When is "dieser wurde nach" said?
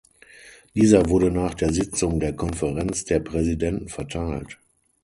0.73-1.53